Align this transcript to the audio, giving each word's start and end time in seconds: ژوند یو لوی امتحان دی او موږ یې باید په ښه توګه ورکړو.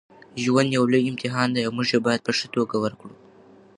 ژوند 0.43 0.69
یو 0.77 0.83
لوی 0.91 1.07
امتحان 1.11 1.47
دی 1.53 1.61
او 1.65 1.71
موږ 1.77 1.87
یې 1.93 1.99
باید 2.05 2.21
په 2.25 2.31
ښه 2.37 2.47
توګه 2.55 2.75
ورکړو. 2.79 3.15